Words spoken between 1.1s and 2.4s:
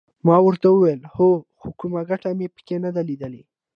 هو خو کومه ګټه